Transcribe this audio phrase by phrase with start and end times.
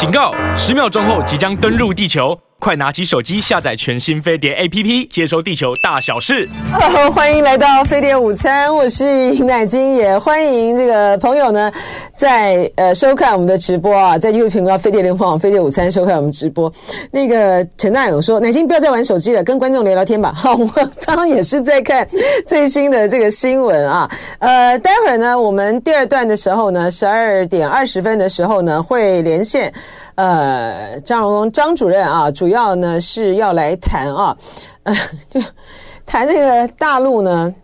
[0.00, 0.32] 警告！
[0.56, 2.34] 十秒钟后即将登陆地球。
[2.60, 6.46] 快拿起手机下载全新飞碟 APP，接收地球大小事。
[7.10, 11.72] 欢迎来到飞碟午餐，我是尹乃菁，也欢迎这个朋友呢，
[12.14, 16.70] 在呃收看我们的直播啊，在 YouTube 频道飞碟联播网飞碟午餐收看我们直播。
[17.10, 20.30] 那个陈大勇说，乃菁不要再玩手机了，跟观众聊聊天吧。
[20.36, 22.06] 好，我刚刚也是在看
[22.46, 24.10] 最新的这个新闻啊。
[24.38, 29.72] 呃，待会儿呢，我们第二段的时候呢，十二点二十分的时候呢，会连线。
[30.20, 34.36] 呃，张荣张主任啊，主要呢是要来谈啊，
[34.82, 34.94] 呃，
[35.30, 35.40] 就
[36.04, 37.54] 谈那个大陆呢，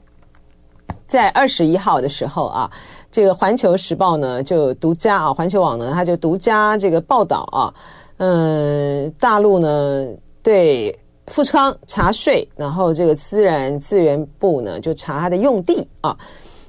[1.07, 2.71] 在二十一号的时候啊，
[3.13, 7.69] 这个《环球时报》呢就独家啊，环球网呢他就独家这个报道啊，
[8.17, 10.07] 嗯，大陆呢
[10.43, 16.17] 对富士康查税，然后这个自然资源部呢就查他的用地啊，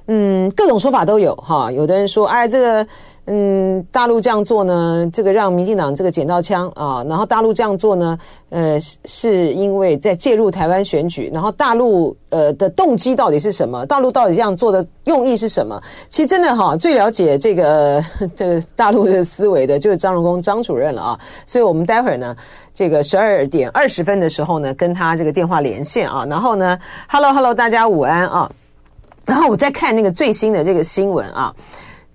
[0.08, 2.86] 嗯，各种说法都有哈，有的人说，哎，这个。
[3.30, 7.04] 嗯，大陆这样做呢，这个让民进党这个捡到枪啊。
[7.06, 11.30] 然后大陆这样做呢，呃，是因为在介入台湾选举。
[11.30, 13.84] 然后大陆呃的动机到底是什么？
[13.84, 15.78] 大陆到底这样做的用意是什么？
[16.08, 18.02] 其实真的哈，最了解这个
[18.34, 21.20] 这个大陆的思维的，就是张荣工张主任了啊。
[21.46, 22.34] 所以我们待会儿呢，
[22.72, 26.24] 这个十二点二十分的时候呢，跟他这个电话连线啊。
[26.30, 26.78] 然后呢
[27.10, 28.50] ，Hello Hello，大家午安啊。
[29.28, 31.54] 然后我在看那个最新的这个新闻啊。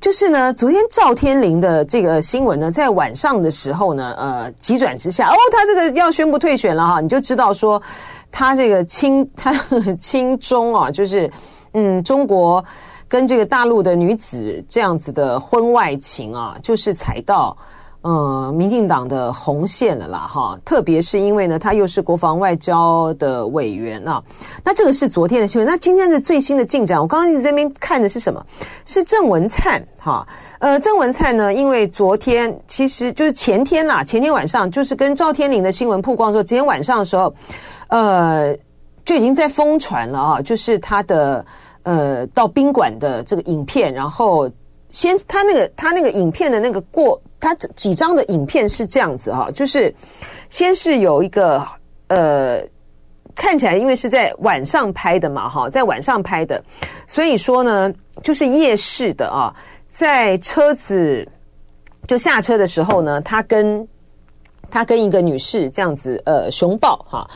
[0.02, 7.81] 就是呢，昨天赵天麟的这个新闻呢，在晚上的时候呢，呃，急转直下，哦，他这个要宣布退选了哈，你就知道说，
[8.30, 9.53] 他这个亲 他
[9.97, 11.31] 亲中啊，就是
[11.73, 12.61] 嗯，中国
[13.08, 17.56] 跟这个大陆的女子这样子的婚外情啊，就是踩到。
[18.04, 24.22] 呃，民进党的红线了啦，哈，特别是因为呢，他又是国防外交的委员啊。
[24.62, 25.66] 那这个是昨天的新闻。
[25.66, 28.46] 那今天的最新的进展，我刚刚一直在那边看的是什么？
[28.84, 30.28] 是郑文灿哈。
[30.59, 37.34] 呃，郑文灿呢，因为昨天其实就是前天啦，前天晚上就是跟赵天麟的新闻曝光的时候，今天晚上的时候，
[37.88, 38.54] 呃，
[39.06, 41.46] 就已经在疯传了啊，就是他的
[41.84, 44.52] 呃到宾馆的这个影片，然后。
[44.94, 49.94] 先，他那个他那个影片的那个过，他几张的影片是这样子哈，就是
[50.50, 51.66] 先是有一个
[52.09, 52.64] 呃，
[53.34, 56.64] 看起来因为是在晚上拍的嘛哈，在晚上拍的，
[57.08, 59.52] 所以说呢，就是夜视的啊，
[59.90, 61.28] 在车子
[62.08, 63.88] 就下车的时候呢，他跟
[64.70, 67.28] 他跟一个女士这样子呃熊抱哈，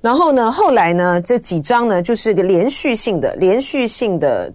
[0.00, 4.52] 然后呢，后来呢，这几张呢就是个连续性的连续性的。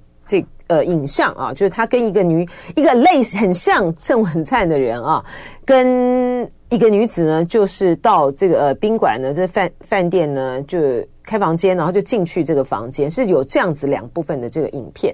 [0.68, 5.24] 呃，影像啊，就是他跟一个女，一个类似很像郑文灿的人啊，
[5.66, 10.79] 跟一个女子呢，就是到这个呃宾馆呢，这饭饭店呢，就
[11.24, 15.13] 开房间，然后就进去这个房间，是有这样子两部分的这个影片。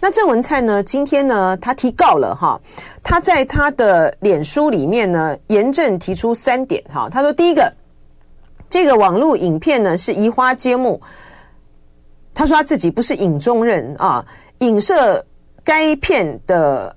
[0.00, 2.60] 那郑文灿呢，今天呢，他提告了哈，
[3.02, 7.72] 他在他的脸书里面呢，严正提出三点哈，他说第一个，
[8.68, 11.00] 这个网络影片呢是移花接木，
[12.34, 14.26] 他说他自己不是影中人啊。
[14.60, 15.24] 影射
[15.64, 16.94] 该片的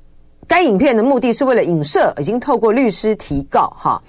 [0.48, 4.02] 该影片的目的是为了影射，已经透过律师提告哈。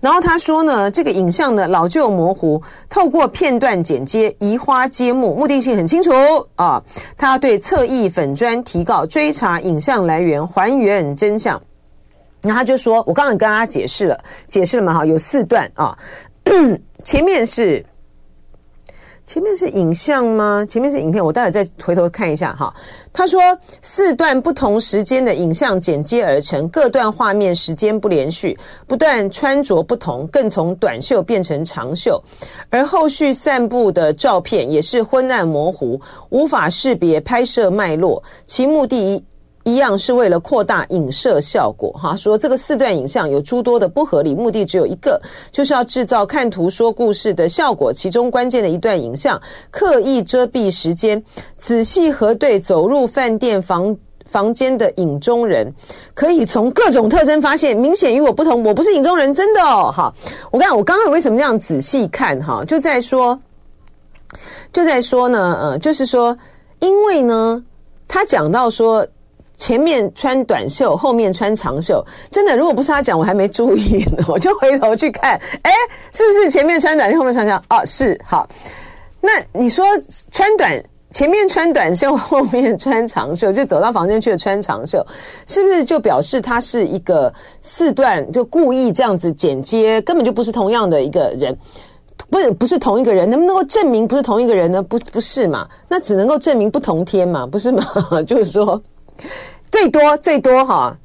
[0.00, 6.12] 然后他说呢，这个影像呢老旧模糊，透过片段剪接移花接木，目的性很清楚
[6.56, 6.82] 啊。
[7.16, 11.60] 他要对侧翼粉砖提告，追查影像来源，还原真相。
[12.42, 15.96] 那他就说，我刚刚跟大家解释了，解释了嘛哈，有四段啊，
[17.04, 17.84] 前面是。
[19.26, 20.64] 前面是影像吗？
[20.68, 22.72] 前面是影片，我待会再回头看一下哈。
[23.12, 23.40] 他说
[23.80, 32.22] 四段不同时间的影像剪接而成，各段画面时间不连续，不断穿着不同，更从短袖变成长袖，
[32.68, 39.24] 而后续散布的照片也是昏暗模糊，无法识别拍摄脉络，其目的。
[39.64, 45.18] 一样是为了扩大影射效果，哈，说这个四段影像有诸多的不合理，目的只有一个，
[45.50, 47.90] 就是要制造看图说故事的效果。
[47.90, 51.22] 其中关键的一段影像刻意遮蔽时间，
[51.58, 55.72] 仔细核对走入饭店房房间的影中人，
[56.12, 60.12] 可以从各种特征发现明显与我不同，我不是影中人，真的哦，哈，
[60.50, 63.40] 我看我刚刚为什么这样仔细看哈，就在说，
[64.74, 66.36] 就在说呢，呃，就是说，
[66.80, 67.64] 因为呢，
[68.06, 69.06] 他讲到说。
[69.56, 74.24] 前面穿短袖，后面穿长袖，真的，如果不是他讲，我还没注意呢。
[74.28, 75.72] 我就回头去看， 哎，
[76.12, 77.62] 是不是前面穿短袖，后面穿长？
[77.70, 78.48] 哦，是，好。
[79.20, 79.84] 那你说
[80.32, 85.06] 穿短，前面穿短袖，后面穿长袖，就走到房间去了穿长袖，
[85.46, 91.56] 是不是就表示他是一个四段就故意这样子剪接，根本就不是同样的一个人，
[92.28, 94.82] 不是不是同一个人，能不能够证明不是同一个人呢？
[94.82, 95.66] 不不是嘛？
[95.88, 97.82] 那只能够证明不同天嘛，不是吗？
[98.26, 98.82] 就是说。
[99.70, 100.96] 最多最多哈，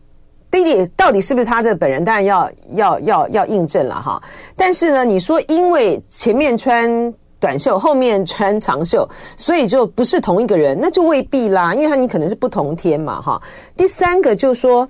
[0.51, 2.03] 弟弟到底是不是他这本人？
[2.05, 4.21] 当然要要要要印证了哈。
[4.55, 9.07] 但是呢，你说因为前面穿短袖，后面穿长袖，
[9.37, 11.73] 所以就不是同一个人，那就未必啦。
[11.73, 13.41] 因为他你可能是不同天嘛哈。
[13.77, 14.87] 第三个就是说，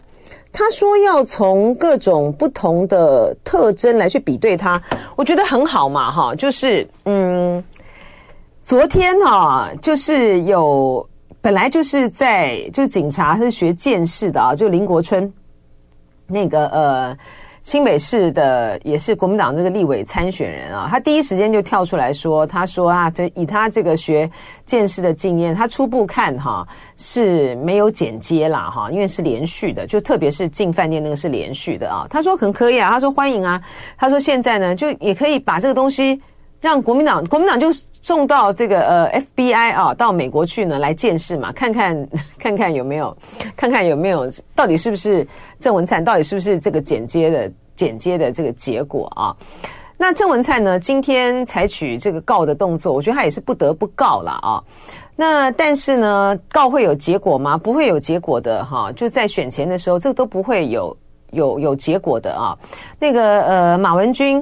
[0.52, 4.82] 他说要从各种不同的特征来去比对他，
[5.16, 6.34] 我觉得很好嘛哈。
[6.36, 7.64] 就是嗯，
[8.64, 11.08] 昨天哈，就是有
[11.42, 15.32] 本来就是在就是警察是学剑士的啊，就林国春。
[16.28, 17.18] 那个呃，
[17.64, 24.30] 新北市的也是国民党这个立委参选人啊，他第一时间就跳出来说，他说啊，就以他这个学
[24.66, 32.06] 剑士的经验，他初步看哈是没有剪接啦哈，因为是连续的，就特别是进饭店那个是连续的啊。
[32.10, 33.60] 他说很可以啊，他说欢迎啊，
[33.98, 36.22] 他说现在呢就也可以把这个东西。
[36.60, 37.68] 让国民党国民党就
[38.02, 42.08] 送到这个呃 FBI 啊，到美国去呢来鉴识嘛，看看
[42.38, 43.16] 看看有没有，
[43.56, 45.26] 看看有没有到底是不是
[45.60, 49.36] 郑文灿，到底是不是这个剪接的剪接的这个结果啊？
[49.98, 54.64] 那郑文灿呢，今天采取这个告的动作，我觉得他也是不得不告了啊。
[55.16, 57.58] 那但是呢，告会有结果吗？
[57.58, 60.96] 不会有结果的哈，就在选前的时候，这个都不会有
[61.32, 62.58] 有有结果的啊。
[62.98, 64.42] 那个呃，马文君。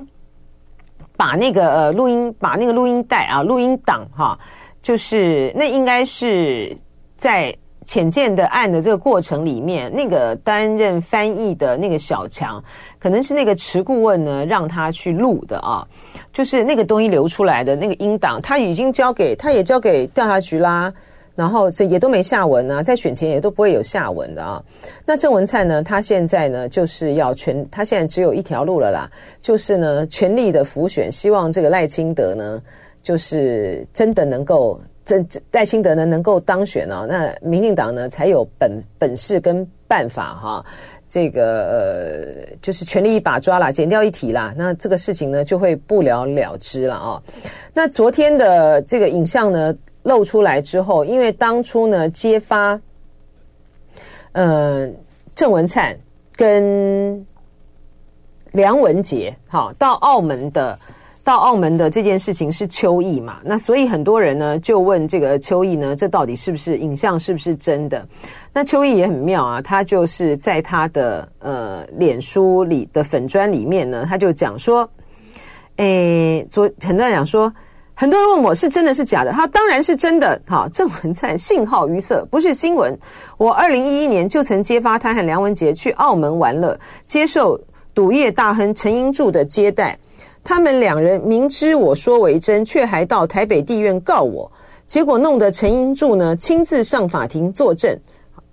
[1.17, 4.37] 把那个呃录音，把那个录音带啊，录音档哈，
[4.81, 6.77] 就是那应该是
[7.17, 7.53] 在
[7.83, 12.63] 浅见的案的这个过程里面，那个担任翻译的那个小强，
[12.99, 15.85] 可能是那个池顾问呢让他去录的啊，
[16.31, 20.93] 就是那个东西流出来的那个音档，他已经交给他也交给调查局啦。
[21.37, 24.61] 然后这也都没下文啊，在选前也都不会有下文的啊。
[25.05, 29.07] 那郑文灿呢，他现在呢就是要全，他现在只有一条路了啦，
[29.39, 32.59] 就是呢全力的辅选，希望这个赖清德呢，
[33.03, 40.65] 就是真的能够真赖清德呢能够当选啊，那民进党呢才有本本事跟办法哈，
[41.07, 47.21] 这个呃就是全力一把抓啦，剪掉一提啦，那这个事情呢就会不了了之了啊。
[47.73, 49.73] 那昨天的这个影像呢，
[50.07, 52.79] 露出来之后，因为当初呢揭发，
[54.31, 54.89] 呃，
[55.35, 55.93] 郑文灿
[56.33, 57.25] 跟
[58.53, 60.79] 梁文杰，好到澳门的，
[61.25, 63.41] 到澳门的这件事情是邱毅嘛？
[63.43, 68.07] 那所以很多人呢就问这个邱毅呢，这到底是不是影像，是不是真的？
[68.53, 74.89] 那邱毅也很妙啊，他就是在他的呃脸书里的粉砖里面呢，他就讲说，
[75.75, 77.53] 诶，昨很多人讲说。
[77.99, 80.39] 很多人问我是真的是假的，他当然是真的。
[80.45, 82.95] 好，郑文灿信号淤塞，不是新闻。
[83.39, 87.59] 我二零一一年就曾揭发他和梁文杰去澳门玩乐，接受
[87.95, 89.97] 赌业大亨陈英柱的接待。
[90.43, 94.51] 他们两人明知我说为真，却还到台北地院告我，
[94.85, 97.99] 结果弄得陈英柱呢亲自上法庭作证。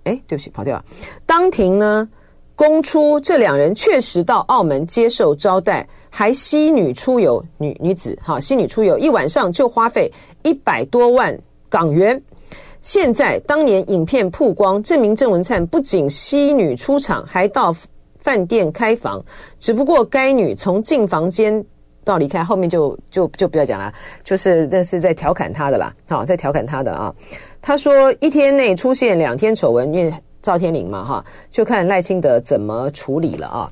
[0.05, 0.83] 哎，对不起，跑掉了。
[1.23, 2.09] 当庭呢
[2.55, 5.87] 供出这两人确实到澳门接受招待。
[6.17, 10.09] 还吸女出游，女女子哈，吸女出游一晚上就花费
[10.43, 12.19] 一百多万港元。
[12.79, 17.75] 现在当年影片曝光，证明郑文灿不仅吸女出场，还到
[18.19, 19.21] 饭店开房。
[19.59, 21.61] 只不过该女从进房间
[22.05, 27.13] 到离开，后面就就就不要讲了，就是那是在调侃他的啦，好，在调侃他的啊。
[27.61, 33.69] 他说一天内出现两天丑闻，因为赵天麟嘛哈，就看赖清德怎么处理了啊。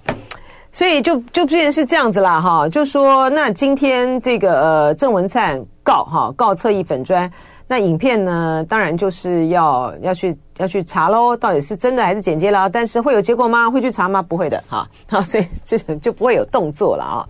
[0.73, 7.31] 所以就就变成是这样子啦，哈，就说那今天这个呃郑文灿告哈告侧翼粉专，
[7.67, 12.67] 那影片呢当然就是要要去要去查喽，到底是真的还是剪接了？
[12.67, 13.69] 但是会有结果吗？
[13.69, 14.19] 会去查吗？
[14.19, 17.21] 不会的，哈，哈， 所以这就不会有动作了啊。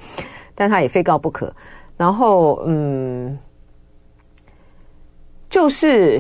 [0.56, 1.54] 但他也非告不可。
[1.98, 3.38] 然后嗯，
[5.50, 6.18] 就是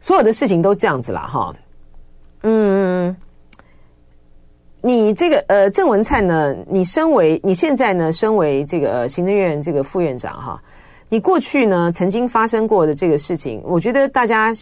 [0.00, 1.54] 所有的事情都这样子了，哈，
[2.42, 3.16] 嗯。
[4.84, 6.52] 你这个呃，郑文灿呢？
[6.68, 10.60] 你身为你现在呢，身为这个行政院这个副院长哈，
[11.08, 14.52] 你过去呢曾经发生过的这个事情，我觉得大家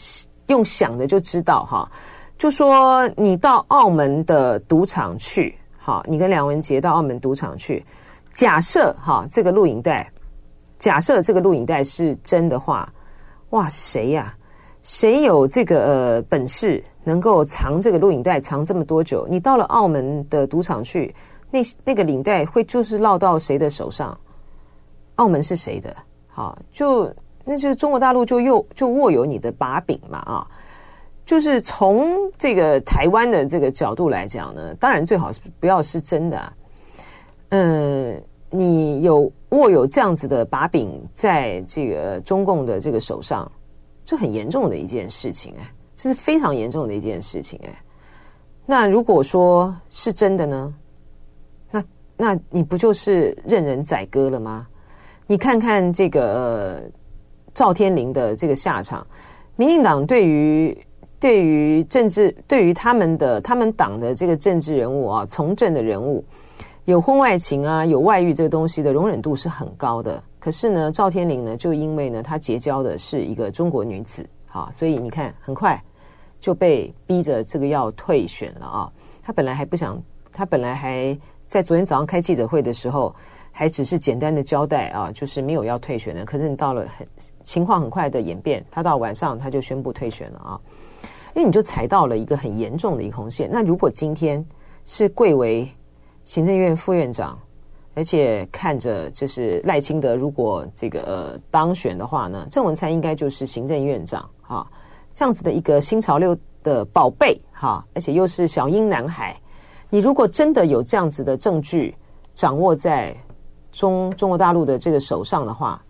[0.49, 1.91] 用想的就知道哈。
[2.37, 7.83] 就说你到澳门的赌场去，好，你跟梁文杰到澳门赌场去，
[8.35, 10.07] 假设哈这个录影带，
[10.79, 12.93] 假设这个录影带是真的话，
[13.51, 14.35] 哇，谁呀？
[14.83, 19.27] 谁有这个呃本事能够藏这个录影带藏这么多久？
[19.29, 21.15] 你到了澳门的赌场去，
[21.51, 24.19] 那那个领带会就是落到谁的手上？
[25.17, 25.95] 澳门是谁的？
[26.29, 27.13] 好，就
[27.45, 30.47] 那就中国大陆就又就握有你的把柄嘛啊！
[31.27, 36.53] 就是从这个台湾的这个角度来讲呢，当然最好是不要是真的。
[37.51, 43.51] 嗯，你有握有这样子的把柄，在这个中共的这个手上。
[44.11, 47.71] 这很严重的一件事情哎，这是非常严重的一件事情哎。
[48.67, 50.75] 那如果说是真的呢？
[51.71, 51.85] 那
[52.17, 54.67] 那你不就是任人宰割了吗？
[55.29, 56.83] 你看看这个、
[57.55, 59.07] 赵天麟的这个下场，
[59.55, 60.77] 民进党对于
[61.21, 66.25] 对于政治对于他们的他们党的这个政治人物啊，从政的人物，
[66.85, 70.21] 有婚外情啊，有外遇这个东西的容忍度是很高的。
[70.41, 75.81] 可是呢，赵天麟呢，就因为呢，他结交的是一个中国女子，好，所以你看，很快
[76.41, 78.93] 就被逼着这个要退选了啊。
[79.23, 81.17] 他本来还不想，他本来还
[81.47, 83.15] 在昨天早上开记者会的时候，
[83.53, 86.25] 还只是简单的交代啊，就是没有要退选的。
[86.25, 87.07] 可是你到了很
[87.45, 90.61] 情况很快的演变，他到晚上他就宣布退选了啊，
[91.35, 93.47] 因为你就踩到了一个很严重的一个红线。
[93.53, 94.43] 那如果今天
[94.87, 95.71] 是贵为
[96.25, 97.39] 行政院副院长，
[98.01, 104.67] 而且看着就是赖清德，如果这个当选的话呢，郑文灿应该就是行政院长啊，
[105.13, 109.39] 这样子的一个新潮流的宝贝哈，而且又是小英男孩，
[109.91, 111.95] 你如果真的有这样子的证据
[112.33, 113.15] 掌握在
[113.71, 115.85] 中中国大陆的这个手上的话，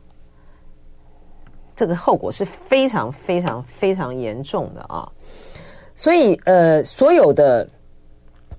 [1.77, 5.09] 这个后果是非常非常非常严重的啊，
[5.95, 7.71] 所以呃，所有的。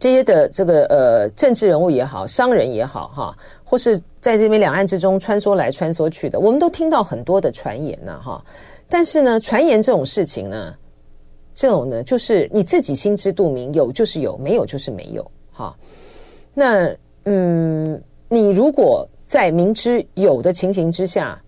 [0.02, 8.44] 这些的这个呃政治人物也好，商人也好，哈，或是在这边两岸之中穿梭来穿梭去的，我们都听到很多的传言呐，哈。
[8.90, 10.74] 但是呢，传言这种事情呢，
[11.54, 15.78] 这种呢，就是你自己心知肚明，有就是有，没有就是没有，哈。
[16.56, 16.92] 那
[17.26, 21.40] 嗯，你如果在明知有的情形之下，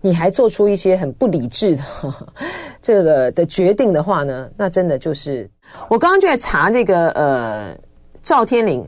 [0.00, 2.32] 你还做出一些很不理智的呵呵
[2.80, 5.50] 这个的决定的话呢，那真的就是
[5.90, 7.76] 我刚刚就在查这个呃。
[8.28, 8.86] 赵天麟，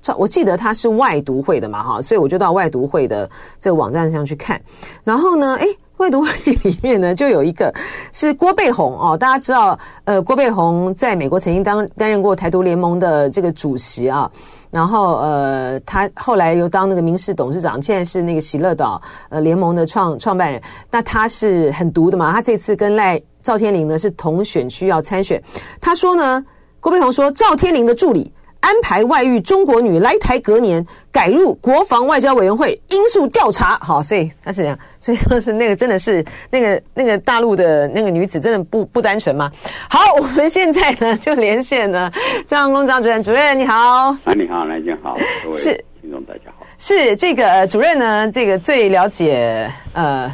[0.00, 3.28] 赵，我记得他是外读会的嘛，哈，所以我就到外读会的
[3.60, 4.58] 这个网站上去看。
[5.04, 5.66] 然后呢，诶，
[5.98, 6.30] 外读会
[6.64, 7.70] 里面呢，就有一个
[8.14, 14.30] 是郭背红哦，大家知道，呃，郭背红在美国曾经当担任过台独联盟的这个主席啊，
[14.70, 18.98] 然后呃，他后来又当那个民事董事长，现在是那个喜乐岛
[19.28, 20.58] 呃联盟的创创办人。
[20.90, 25.38] 那他是很独的嘛，他这次跟赖赵天麟呢是同选区要参选。
[25.78, 26.42] 他说呢，
[26.80, 28.32] 郭背红说赵天麟的助理。
[28.62, 33.76] 安排外遇中国女来台隔年改入国防外交委员会，因素调查。
[33.80, 39.50] 好，所以他是这样，所以说是那个真的是那个那个大陆的那个女子真的不不单纯吗？
[39.90, 42.10] 好， 我们现在呢就连线呢
[42.46, 43.74] 张荣恭张主任，主任你好。
[43.74, 46.64] 啊，你好，来见好，各位是听众大家好。
[46.78, 50.32] 是这个主任呢，这个最了解呃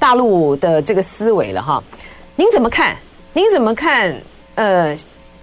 [0.00, 1.80] 大陆的这个思维了哈。
[2.34, 2.96] 您怎么看？
[3.32, 4.12] 您怎么看？
[4.56, 4.96] 呃，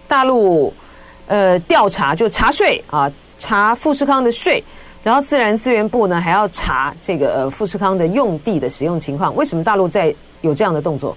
[0.05, 0.73] 大陆。
[1.31, 4.61] 呃，调查就查税啊，查富士康的税，
[5.01, 9.33] 然后自然资源部呢还要查这个呃富士康的用地的使用情况。
[9.33, 11.15] 为什么大陆在有这样的动作？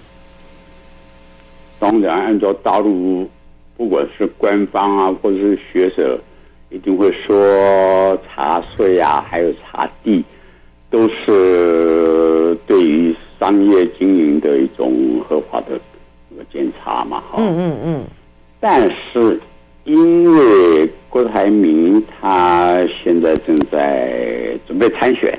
[1.79, 3.29] 当然，按照大陆，
[3.75, 6.17] 不管是官方啊，或者是学者，
[6.69, 10.23] 一定会说查税啊，还有查地，
[10.89, 15.77] 都是对于商业经营的一种合法的
[16.53, 17.35] 检查嘛，哈。
[17.39, 18.03] 嗯嗯嗯。
[18.61, 19.37] 但是。
[19.85, 25.37] 因为郭台铭他现在正在准备参选，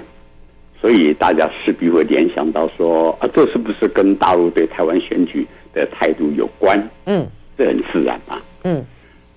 [0.80, 6.80] 所以大家势必会联想到说啊，这是不是跟大陆对台湾选举的态度有关？
[7.06, 7.26] 嗯，
[7.58, 8.38] 这很自然嘛。
[8.62, 8.84] 嗯，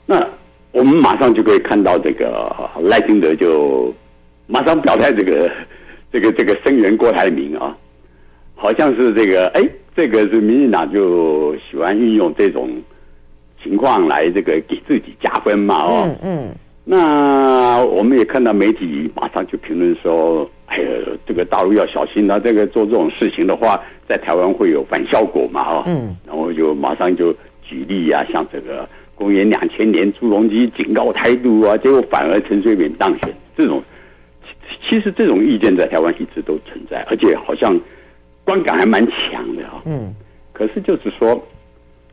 [0.06, 0.24] 那
[0.72, 3.92] 我们马上就可以看到这个赖清德就
[4.46, 5.52] 马上表态，这个
[6.14, 7.76] 这个这个声援郭台铭啊，
[8.54, 12.70] 好像是这个哎，这个是民进党就喜欢运用这种。
[13.62, 15.84] 情况来这个给自己加分嘛？
[15.84, 20.88] 哦，嗯，嗯，那我们也看到媒体马上就评论说：“哎呀，
[21.26, 22.40] 这个大陆要小心啊！
[22.40, 33.84] 这个做这种事情的话，在台湾会有反效果嘛？”哦，嗯，然后就马上就举例啊，像这个公元两千年朱镕基警告台独啊，结果反而陈水扁当选，这种
[34.88, 37.78] 其实这种意见在台湾一直都存在，而且好像
[38.46, 39.82] 观感还蛮强的啊。
[39.86, 40.16] 嗯，
[40.54, 41.38] 可是就是说。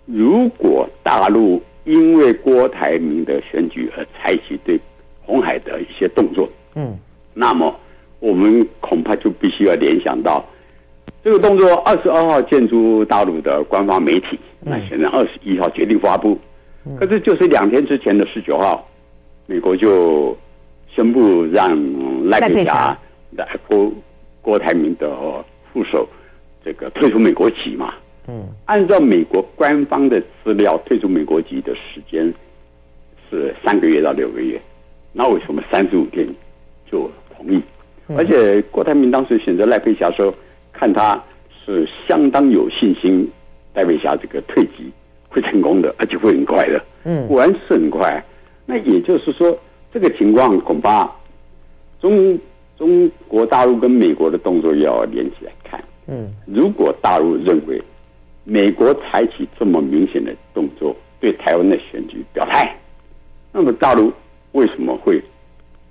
[0.07, 4.81] 如果大陆因为郭台铭的选举而采取对
[5.23, 6.97] 红海的一些动作，嗯，
[7.35, 7.75] 那么
[8.21, 10.45] 我们恐怕就必须要联想到
[11.23, 11.75] 这个动作。
[11.85, 16.39] 二十二号建筑大陆的官方媒体，那现在二十一号决定发布，
[16.99, 18.89] 可是就是两天之前的十九号，
[19.47, 20.37] 美国就
[20.89, 21.77] 宣布让
[22.27, 22.97] 赖佩霞
[23.33, 23.93] 来郭
[24.41, 25.13] 郭台铭的
[25.73, 26.09] 副手
[26.65, 27.95] 这个退出美国籍嘛。
[28.29, 32.33] 嗯，按照美国官方的资料，退出美国籍的时间
[33.31, 34.61] 是三个月到六个月。
[35.13, 36.27] 那为什么三十五天
[36.91, 37.63] 就同意？
[38.09, 40.33] 而且郭台铭当时选择赖佩霞说，
[40.73, 41.23] 看他
[41.65, 43.29] 是相当有信心，
[43.75, 44.93] 赖佩霞这个退籍
[45.29, 46.85] 会成功的，而且会很快的。
[47.05, 48.23] 嗯，果然是很快。
[48.65, 49.57] 那也就是说，
[49.93, 51.11] 这个情况恐怕
[52.01, 52.39] 中
[52.77, 55.83] 中国大陆跟美国的动作要连起来看。
[56.09, 57.81] 嗯，如果大陆认为
[58.49, 62.75] 美国采取这么明显的动作对台湾的选举表态，
[63.53, 64.13] 那么大陆
[64.53, 65.21] 为什么会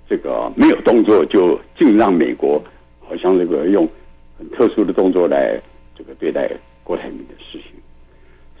[0.08, 2.60] 这个没有动作就竟让美国
[3.00, 3.86] 好像这个用
[4.38, 5.60] 很特殊的动作来
[5.94, 6.50] 这个对待
[6.82, 7.70] 郭台铭的事情？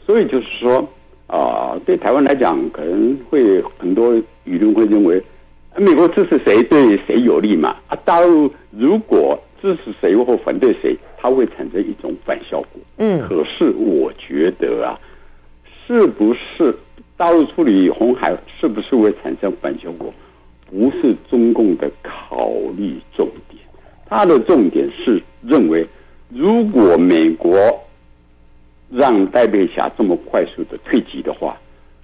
[0.04, 0.86] 所以就是说。
[1.28, 5.20] 啊、对台湾来讲，可能会很多舆论会认为，
[5.76, 7.74] 美国支持谁对谁有利嘛？
[7.88, 9.36] 啊，大陆如果
[9.66, 12.80] 支持谁或反对谁，它会产生一种反效果。
[12.98, 14.94] 嗯，可是我觉得啊，
[15.84, 16.72] 是不是
[17.16, 20.14] 大陆处理红海，是不是会产生反效果？
[20.70, 23.60] 不是中共的考虑重点，
[24.06, 25.84] 它的重点是认为，
[26.28, 27.52] 如果美国。
[28.88, 31.60] 让戴佩霞这么快速的退级的话，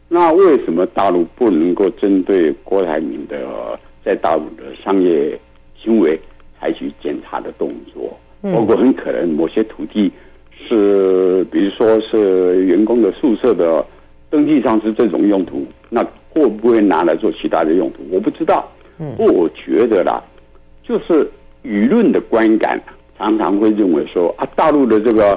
[0.09, 5.39] 那为什么大陆不能够针对郭台铭的在大陆的商业
[5.77, 6.19] 行为
[6.63, 8.17] 采取检查的动作？
[8.41, 10.11] 包括很可能某些土地
[10.57, 13.85] 是，比如说是员工的宿舍的
[14.31, 17.99] 登记上是这种用途，那会不会拿来做其他的用途？
[18.13, 18.71] 我不知道。
[19.17, 20.23] 不，我觉得啦，
[20.85, 21.29] 就是
[21.65, 22.81] 舆论的观感
[23.19, 25.37] 常常会认为说啊，大陆的这个，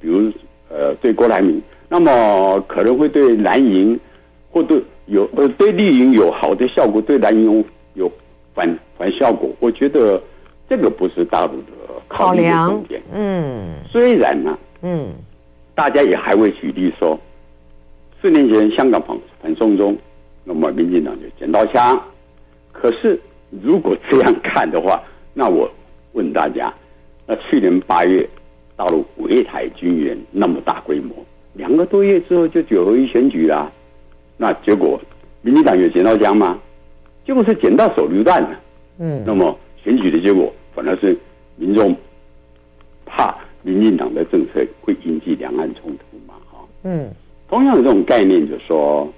[0.00, 0.32] 比如。
[0.70, 3.98] 呃，对郭台铭，那么可能会对蓝营
[4.50, 7.64] 或对有呃对绿营有好的效果，对蓝营
[7.94, 8.12] 有
[8.54, 9.48] 反反效果。
[9.60, 10.22] 我觉得
[10.68, 11.72] 这个不是大陆的
[12.08, 13.02] 考虑的重点。
[13.12, 15.12] 嗯，虽然呢、啊，嗯，
[15.74, 17.18] 大家也还会举例说，
[18.20, 19.96] 四年前香港反反送中，
[20.44, 22.00] 那么民进党就捡到枪。
[22.72, 23.18] 可是
[23.62, 25.02] 如果这样看的话，
[25.34, 25.70] 那我
[26.12, 26.72] 问大家，
[27.26, 28.28] 那去年八月。
[28.78, 31.12] 大陆围台军援那么大规模，
[31.54, 33.72] 两个多月之后就九合一选举了，
[34.36, 35.00] 那结果
[35.42, 36.56] 民进党有捡到枪吗？
[37.26, 38.50] 结果是捡到手榴弹了。
[39.00, 41.18] 嗯，那么选举的结果反而是
[41.56, 41.92] 民众
[43.04, 46.34] 怕民进党的政策会引起两岸冲突嘛？
[46.52, 47.10] 哈，嗯，
[47.48, 49.12] 同样的这种概念，就是说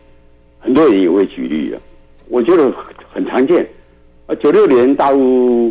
[0.59, 1.81] 很多人也会举例啊，
[2.31, 2.73] 我觉得
[3.13, 3.69] 很常见。
[4.27, 5.71] 啊，九六年大陆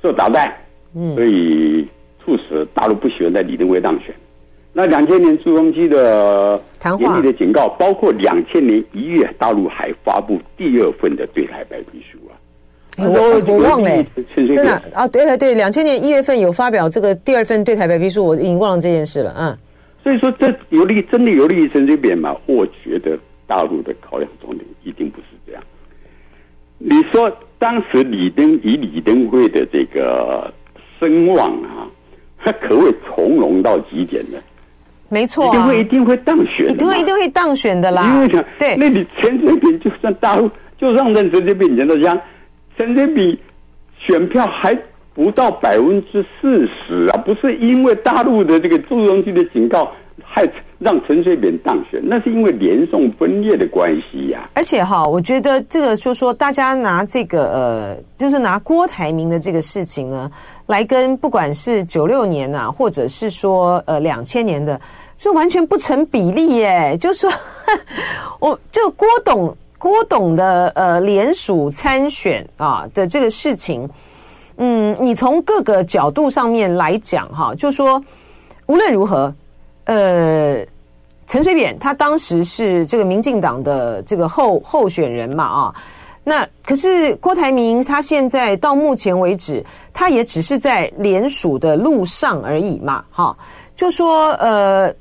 [0.00, 0.50] 受导弹，
[0.94, 1.86] 嗯，所以。
[2.22, 4.14] 促使大陆不喜欢在李登辉当选。
[4.74, 6.62] 那两千年朱镕基的
[7.00, 12.29] 严厉的警告，包括两千年一月，大陆还发布第二份的对台白皮书啊。
[13.00, 19.30] 欸、我 我忘了、欸，真的啊，对对对，两千年一月份有发表这个第二份对台白皮书，我已经忘了这件事了。
[19.32, 19.58] 啊，
[20.02, 22.36] 所以说这有利，真的有利于陈水扁吗？
[22.46, 25.62] 我觉得大陆的考量重点一定不是这样。
[26.78, 30.52] 你说当时李登以李登辉的这个
[30.98, 31.86] 声望啊。
[32.42, 34.42] 他可谓从容到极点的，
[35.10, 38.10] 没错、啊，一定会一定会当选，一定会一定会当选的啦。
[38.14, 42.18] 因为想，对，那你陈水扁就算大陆就算认陈水扁捡到枪，
[42.80, 43.36] 陈水扁
[43.98, 44.74] 选票还
[45.12, 47.16] 不到百分之四十啊！
[47.18, 49.92] 不是因为大陆的这个朱镕基的警告。
[50.32, 54.54] 害让陈水扁当选，那是因为连宋分裂的关系呀、啊。
[54.54, 60.30] 而且哈，我觉得这个就说大家拿这个呃，就是拿郭台铭的这个事情呢，
[60.66, 64.80] 来跟不管是九六年啊，或者是说呃两千年的，
[65.18, 66.96] 是完全不成比例耶。
[67.00, 67.28] 就说，
[68.38, 73.88] 我就郭董郭董的呃联署参选啊的这个事情，
[74.58, 78.00] 嗯，你从各个角度上面来讲哈，就说
[78.66, 79.34] 无论如何。
[79.86, 80.64] 呃，
[81.26, 85.74] 陈水扁他当时是这个民进党的这个候候选人嘛啊，
[86.22, 93.36] 那可是郭台铭他现在到目前为止，他也只是在联署的路上而已嘛，哈，
[93.74, 94.94] 就说呃，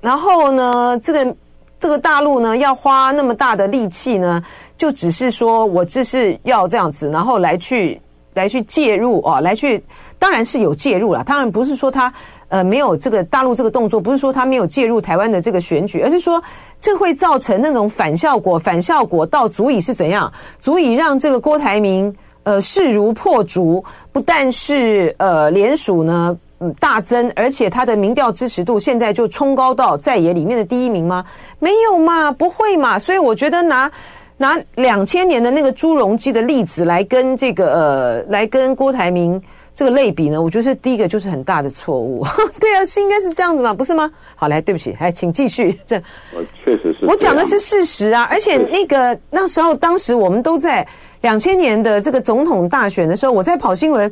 [0.00, 1.36] 然后呢，这个
[1.78, 4.42] 这个大陆呢要花那么大的力气呢，
[4.76, 8.00] 就只是说我这是要这样子，然后来去
[8.34, 9.82] 来去介入啊，来去
[10.18, 12.12] 当然是有介入了，当然不是说他。
[12.48, 16.40] 呃，没有这个大陆这个动作，不是说他没有介入台湾的这个选举，而是说
[16.80, 31.24] 这会造成那种反效果，反效果到足以是怎样，足以让这个郭台铭呃势如破竹，不但是呃连署呢嗯大增，而且他的民调支持度现在就冲高到在野里面的第一名吗？
[31.58, 33.90] 没有嘛，不会嘛，所以我觉得拿
[34.36, 39.42] 拿两千年的那个朱镕基的例子来跟这个呃来跟郭台铭。
[39.78, 42.24] 这个类比呢，我觉得是第一个就是很大的错误。
[42.58, 44.10] 对啊，是应该是这样子嘛，不是吗？
[44.34, 45.78] 好，来，对不起，来，请继续。
[45.86, 46.02] 这
[46.34, 48.26] 我确实是，我讲的是事实啊。
[48.30, 50.88] 而且那个那时候，当时我们都在
[51.20, 54.10] 两千年的这个总统大选的时候，我在跑新闻，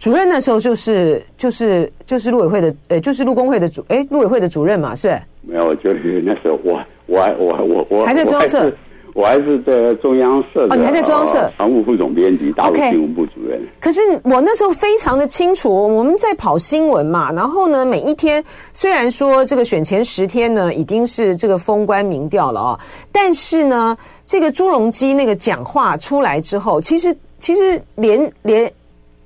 [0.00, 5.16] 主任那时候就是就是就是陆委会的，呃，就是陆工会的主，哎，陆委会的主任嘛，是？
[5.42, 8.72] 没有，就是那时候我我我我我还在中央社。
[9.12, 13.60] 我还是在中央社的，哦，你还在中央社，常务副总编辑，大陆新闻部主任。
[13.80, 28.72] 可是我那时候非常的清楚，我们在跑新闻嘛，然后呢，每一天虽然说这个选前十天呢已经是这个封关民调了啊，但是呢，这个朱镕基那个讲话出来之后，其实其实连连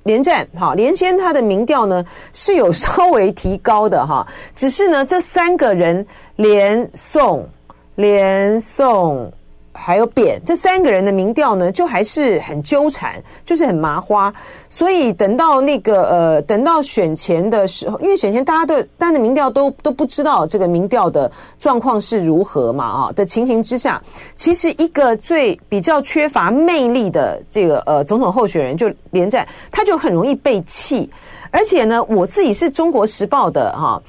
[0.05, 6.05] 连战哈连先他的民调呢是有稍微提高的哈，只是呢这三个人
[6.37, 7.47] 连送
[7.95, 9.31] 连送。
[9.77, 14.33] 还有扁这三个人的民调呢，就还是很纠缠，就是很麻花。
[14.69, 24.01] 所以等到那个呃，等到选前的时候，因为选前大家都大家的民调都都不知道这个民调的状况是如何嘛啊的情形之下，
[24.35, 31.09] 其实一个最比较缺乏魅力的这个呃总统候选人就连战，他就很容易被弃。
[31.51, 34.01] 而且呢，我自己是中国时报的哈，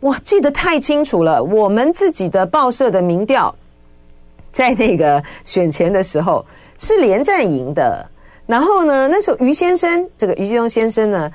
[0.00, 3.54] 我记得太清楚了，我们自己的报社的民调。
[4.54, 6.46] 在那个选前的时候
[6.78, 8.08] 是连战赢的，
[8.46, 11.28] 然后呢，那时候于先生，这个于建中先生呢，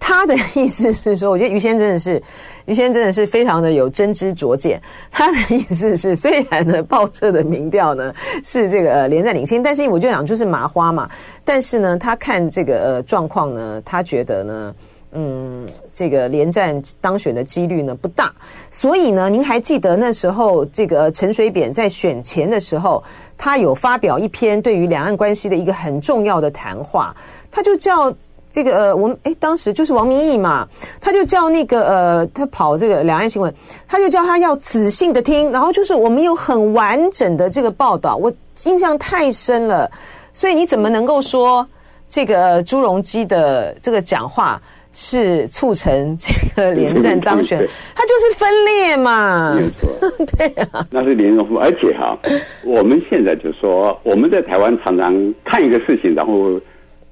[0.00, 2.22] 他的意思是说，我觉得于先生真的是，
[2.64, 4.80] 于先生真的是非常的有真知灼见。
[5.10, 8.10] 他的意思是，虽然呢，报社的民调呢
[8.42, 11.06] 是这个连战领先，但是我就讲就是麻花嘛，
[11.44, 14.74] 但是呢，他看这个呃状况呢，他觉得呢。
[15.14, 18.32] 嗯，这个连战当选的几率呢不大，
[18.70, 23.04] 所以呢，您还记得那时候这个陈水扁在选前的时候，
[23.36, 27.14] 他有发表一篇对于两岸关系的一个很重要的谈话，
[27.50, 28.10] 他就叫
[28.50, 30.66] 这个呃，我们诶，当时就是王明义嘛，
[30.98, 33.52] 他就叫那个呃，他跑这个两岸新闻，
[33.86, 38.32] 他就叫他要仔细的听，然后就是我们有很完整的这个报道，我
[38.64, 39.90] 印象太深了，
[40.32, 41.66] 所以你怎么能够说
[42.08, 44.58] 这个朱镕基的这个讲话？
[44.94, 47.58] 是促成这个连战当选，
[47.96, 49.54] 他就是分裂嘛。
[49.54, 49.88] 没错，
[50.36, 52.18] 对啊，那是连荣而且哈，
[52.64, 56.60] 我们现在就说我们在台湾常常看一个事情，然后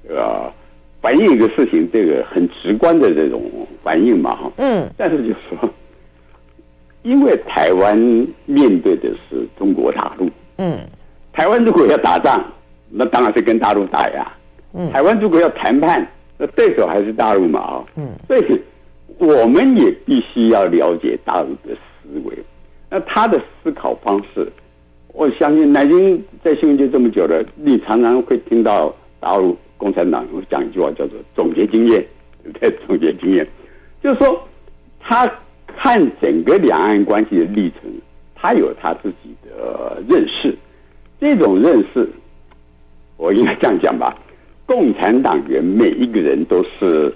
[0.07, 0.51] 呃
[1.01, 3.41] 反映一个事情，这个很直观的这种
[3.83, 4.51] 反应嘛哈。
[4.57, 4.87] 嗯。
[4.95, 5.69] 但是就说，
[7.01, 7.97] 因为台湾
[8.45, 10.77] 面对的是中国大陆，嗯，
[11.33, 12.45] 台湾如果要打仗，
[12.91, 14.31] 那当然是跟大陆打呀。
[14.73, 16.07] 嗯，台湾如果要谈判。
[16.41, 17.59] 那对手还是大陆嘛？
[17.59, 18.59] 啊，嗯，所以
[19.19, 22.35] 我们也必须要了解大陆的思维。
[22.89, 24.51] 那他的思考方式，
[25.13, 32.03] 我相信南京在新闻界这么久了，你常常会听到大陆共产党讲一句话，叫做“总结经验”，
[32.59, 33.47] 对，总结经验，
[34.01, 34.41] 就是说
[34.99, 35.31] 他
[35.67, 37.81] 看整个两岸关系的历程，
[38.33, 40.57] 他有他自己的认识。
[41.19, 42.09] 这种认识，
[43.15, 44.17] 我应该这样讲吧。
[44.71, 47.13] 共产党员每一个人都是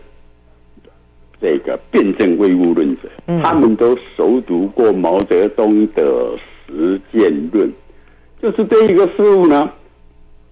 [1.40, 3.08] 这个辩证唯物论者，
[3.42, 6.38] 他们都熟读过毛泽东的
[6.68, 7.72] 实践论，
[8.42, 9.72] 就是对一个事物呢，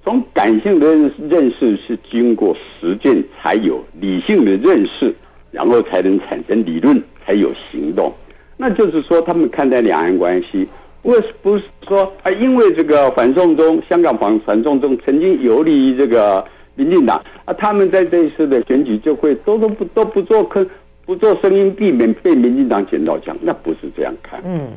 [0.02, 0.96] 从感性的
[1.28, 5.14] 认识是经过实践才有理性的认识，
[5.52, 8.14] 然后才能产生理论，才有行动。
[8.56, 10.66] 那就是说，他们看待两岸关系，
[11.02, 16.46] 为不是说啊，因为这个反送中，香港反反送中曾经游离于这个。
[16.76, 20.68] 民进党啊，他们在这一次的选举就会都都不都不做坑，
[21.06, 23.38] 不做声音，避免被民进党捡到枪。
[23.42, 24.42] 那不是这样看。
[24.44, 24.72] 嗯，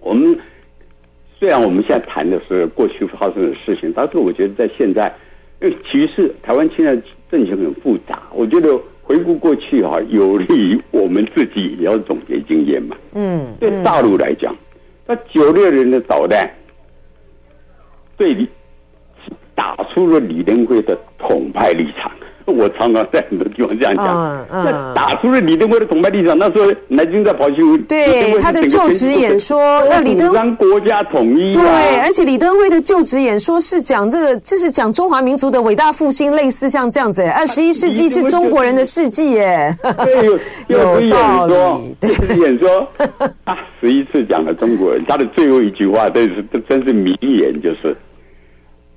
[0.00, 0.34] 我们
[1.38, 5.14] 虽然我们现在谈的是过去发生的事情，但是我觉得在现在，
[5.60, 6.96] 因为其实台湾现在
[7.30, 12.96] 政情很复杂，我觉得回顾过去哈，有利于我们自己也要总结经验嘛。
[13.14, 14.56] 嗯，对大陆来讲，
[15.06, 16.50] 那九六年的导弹，
[18.16, 18.48] 对你。
[19.62, 22.10] 打出了李登辉的统派立场，
[22.46, 24.06] 我常常在很多地方这样讲。
[24.08, 31.62] 嗯嗯，那打出了李登辉的统派立场，那时候南京在跑新闻，对他的就职演说，那李登辉国家统一，对，
[32.00, 37.22] 而且李登辉的就职演说是讲这个，就是讲中华民族的伟大复兴，类似像这样子。
[37.22, 39.72] 二十一世纪是中国人的世纪，耶，
[40.04, 41.54] 对，有 有道理。
[42.42, 42.88] 演说
[43.44, 47.96] 他， 十一次讲了中国人，他的最后一句话，这是这真是名言，就是。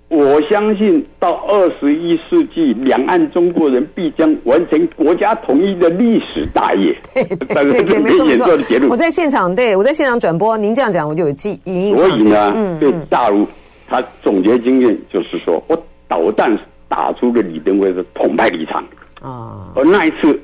[0.07, 6.95] 我相信到二十一世纪，两岸中国人必将完成国家统一的历史大业。
[7.13, 8.47] 对对对，没错没错。
[8.87, 11.95] 我在现场，对我在现场转播，您这样讲，我就有记忆。
[11.95, 13.47] 所以呢，嗯、对大陆，
[13.87, 15.75] 他总结经验就是说，我
[16.07, 16.55] 导弹
[16.87, 18.85] 打出了李登辉是统派立场
[19.21, 19.73] 啊。
[19.75, 20.39] 而那一次，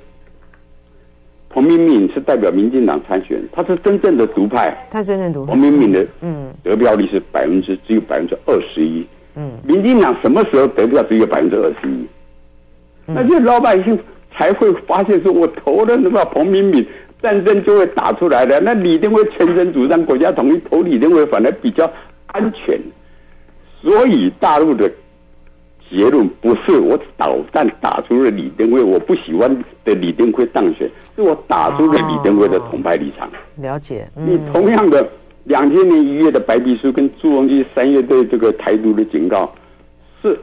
[1.51, 5.51] 彭明敏是代表民进党参选，他是真正的独派，他真正独派。
[5.51, 8.99] 彭明敏的嗯得票率是百分之只有百分之二十一。
[9.01, 9.07] 嗯，
[9.65, 12.07] 民进党什么时候得票只有百分之二十一？
[13.05, 13.97] 那些老百姓
[14.33, 16.85] 才会发现说，我投了那么彭明敏，
[17.21, 18.59] 战争就会打出来的。
[18.61, 21.91] 那李登辉全程主张国家统一，投李登辉反而比较
[22.27, 22.79] 安全。
[23.81, 24.89] 所以大陆的
[25.89, 33.27] 结论不是我导弹打出了李登辉，我不喜欢的李登辉当选，是我打出了李登辉的统派立场。
[33.27, 34.07] 哦、了解。
[34.15, 35.05] 嗯、你同样的，
[35.43, 39.51] 两千年一月的白皮书跟朱镕基三月对这个台独的警告，
[40.21, 40.39] 是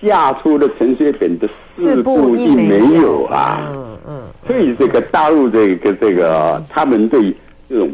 [0.00, 3.70] 下出了陈水扁的四不一没有啊。
[3.72, 4.22] 嗯嗯。
[4.46, 7.34] 所以这个大陆这个这个他们对
[7.68, 7.90] 这种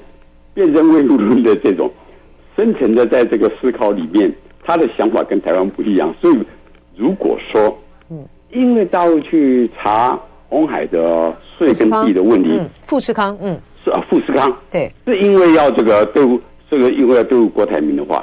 [0.55, 1.91] 辩证唯物论的这种
[2.57, 4.33] 深层的在这个思考里面。
[4.65, 6.39] 他的想法跟台湾不一样，所以
[6.95, 7.75] 如果说，
[8.11, 16.23] 嗯，因为大陆去查红海的税跟地的问题，富士康，嗯，是啊，富士康，对，是因为要这个对
[16.71, 18.23] 这个因为要对付郭台铭的话，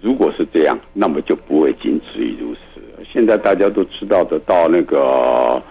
[0.00, 2.80] 如果是这样，那么就不会仅止于如此。
[3.12, 5.62] 现在大家都知道的，到那个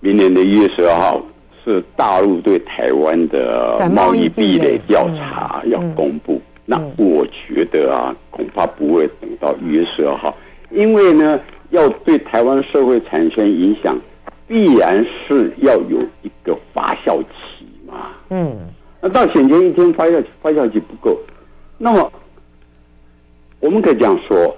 [0.00, 1.24] 明年的一月十二号
[1.64, 6.40] 是大陆对台湾的贸易壁垒调查要公布。
[6.66, 10.36] 那我觉得啊，恐怕不会等到一月十二号，
[10.70, 13.98] 因为呢，要对台湾社会产生影响，
[14.46, 17.43] 必然是要有一个发酵期嘛。
[18.34, 18.56] 嗯，
[19.00, 21.16] 那到选前一天发酵发下去不够，
[21.78, 22.12] 那么
[23.60, 24.56] 我们可以这样说，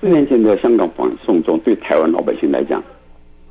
[0.00, 2.82] 四年前的香港反送中对台湾老百姓来讲，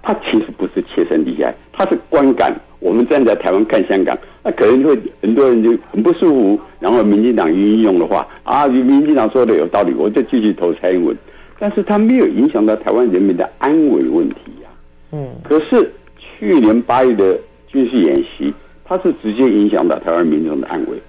[0.02, 2.52] 他其实不是切身利害，他是观感。
[2.80, 6.60] 我们站在台湾看香港，那可能会很多人就很不舒服。
[6.80, 11.16] 然后民进党运用的话啊，民进党说的有道理，我就继续投蔡英文。
[11.60, 14.70] 但是他没有影响到台湾人民的安危问题呀。
[15.12, 15.28] 嗯。
[15.44, 17.38] 可是去年八月的
[17.68, 18.54] 军事演习，
[18.88, 21.02] 它是直接影响到台湾民众的安危，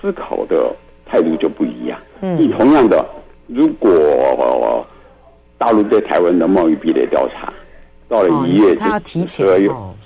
[0.00, 0.72] 思考的
[1.04, 1.98] 态度就不一样。
[2.20, 2.36] 嗯。
[2.40, 3.04] 你同样的，
[3.46, 4.86] 如果
[5.58, 7.52] 大陆对台湾的贸易壁垒调查
[8.08, 9.46] 到了一月，他要提前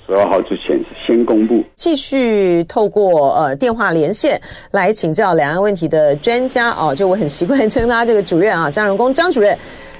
[0.07, 9.57] 十二号之前是先公布，继续透过呃电话连线来请教两岸问题的专家啊，就我很习惯称他这个主任啊，张荣恭张主任。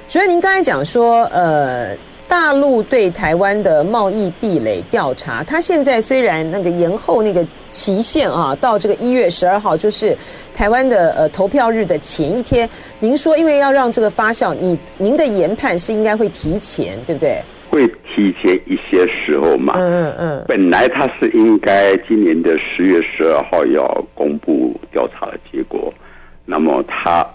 [0.09, 1.89] 主任，您刚才讲说，呃，
[2.29, 10.17] 大陆对台湾的贸易壁垒调查，它现在虽然那个延后那个期限啊，到这个一月十二号，就是
[10.55, 17.41] 台湾的呃投票日的前一天，您说因为要让这个发酵，你您的研判是应该会提前，对不对？
[17.71, 19.75] 会提前一些时候嘛？
[19.77, 20.45] 嗯嗯。
[20.49, 25.93] 本来他是应该今年的十月十二号要公布调查的结果，
[26.45, 27.27] 那么他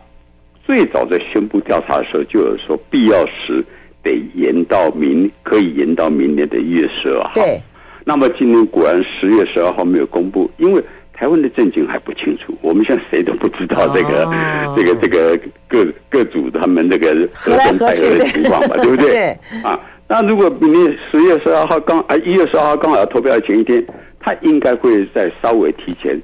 [0.66, 3.64] 最早在宣布调查的时候就有说必要时
[4.04, 7.32] 得延到明，可以延到明年的一月十二号。
[7.36, 7.62] 对。
[8.04, 10.84] 那么今年果然十月十二号没有公布，因为
[11.14, 19.10] 台湾的政情还不清楚，我们现在谁都不知道这个、哦、 这个这个各各组他们那个合同配合的情况嘛，对不对？
[19.10, 19.38] 对。
[19.64, 19.80] 啊。
[20.08, 23.86] 那如果明年十月十二号刚啊一月十二号刚好要投票的前一天，
[24.20, 26.20] 他应该会再稍微提前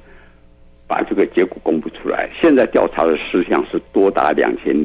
[0.87, 2.29] 把这个结果公布出来。
[2.41, 4.75] 现在调查的事项是多达两千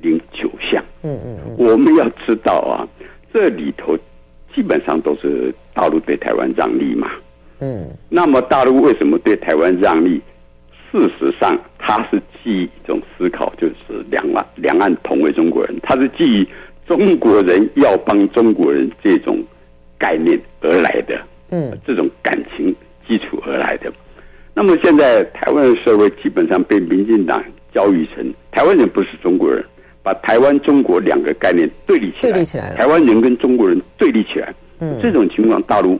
[0.00, 0.84] 零九项。
[1.02, 1.54] 嗯嗯嗯。
[1.58, 2.86] 我们要知道啊，
[3.32, 3.96] 这里头
[4.54, 7.10] 基本上都是大陆对台湾让利嘛。
[7.60, 7.88] 嗯。
[8.08, 10.20] 那么大陆为什么对台湾让利？
[10.92, 16.46] 事实上，他是基于一种思考，就是两岸两岸同为中国人，他是基于。
[16.86, 19.38] 中国人要帮中国人这种
[19.96, 22.74] 概念而来的，嗯，这种感情
[23.06, 23.92] 基础而来的。
[24.54, 27.40] 那么现在台湾的社会基本上被民进党
[27.72, 29.64] 教育成台湾人不是中国人，
[30.02, 34.54] 把台湾中国两个概念对立起来，对立起来，台湾人跟中国人对立起来。
[34.80, 35.98] 嗯，这种情况大陆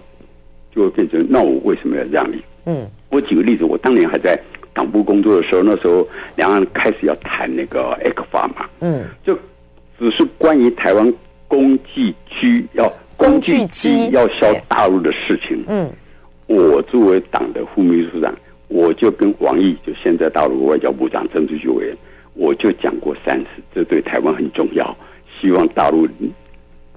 [0.74, 2.42] 就会变成那我为什么要让你？
[2.66, 4.38] 嗯，我举个例子，我当年还在
[4.72, 9.38] 党部工作的时候，那时候两岸开始要谈那个 ECFA 嘛，嗯，就。
[10.02, 11.14] 只是关于台湾
[11.46, 12.10] 工具
[12.40, 14.08] 机要工具机。
[14.12, 15.90] 要销大陆的事情，嗯，
[16.46, 18.34] 我作为党的副秘书长，
[18.68, 21.94] 我就跟王毅，就现在大陆外交部长政治局委员，
[22.40, 24.96] 我就讲过三次，这对台湾很重要，
[25.38, 26.08] 希望大陆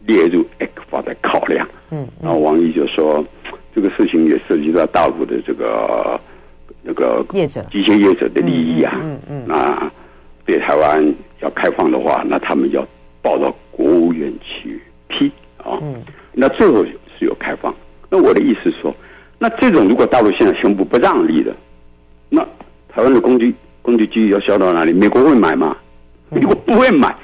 [0.05, 1.67] 列入 ECFA 的考量。
[1.91, 3.23] 嗯，然后王毅就说，
[3.75, 6.17] 这个事情也涉及到大陆的这个
[6.81, 9.91] 那个业者机械业者的利益啊，嗯嗯，那
[10.45, 12.87] 对台湾要开放的话，那他们要。
[13.23, 16.03] 报到国务院去批啊，嗯，
[16.33, 17.73] 那最后是有开放。
[18.09, 18.93] 那我的意思说，
[19.39, 21.55] 那这种如果大陆现在宣布不让利的，
[22.27, 22.45] 那
[22.89, 24.91] 台湾的工具工具机要销到哪里？
[24.91, 25.77] 美国会买吗？
[26.31, 27.15] 美国不会买。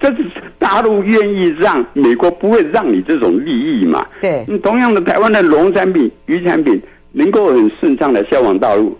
[0.00, 0.26] 这是
[0.58, 4.06] 大陆愿意让，美国不会让你这种利益嘛？
[4.20, 4.44] 对。
[4.58, 6.78] 同样的，台湾的农产品、渔产品
[7.12, 8.96] 能够很顺畅的销往大陆，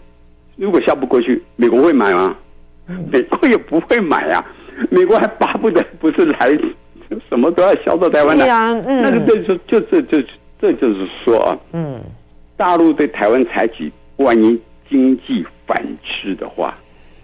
[0.57, 2.35] 如果销不过去，美国会买吗？
[3.13, 4.45] 美国也不会买啊。
[4.91, 6.57] 美国还巴不得不是来，
[7.29, 8.49] 什么都要销到台湾来。
[8.49, 10.23] 啊，嗯，那个对，就就这就
[10.61, 12.01] 这就是说啊，嗯，
[12.57, 16.77] 大陆对台湾采取万一经济反制的话，